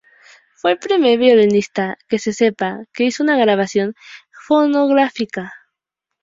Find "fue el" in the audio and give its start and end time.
0.55-0.79